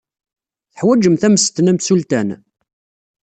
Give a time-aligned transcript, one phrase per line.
[0.73, 2.29] Teḥwajemt ammesten amsultan?